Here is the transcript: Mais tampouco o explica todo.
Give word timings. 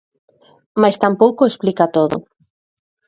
Mais 0.81 0.97
tampouco 1.03 1.39
o 1.43 1.49
explica 1.51 1.85
todo. 1.97 2.17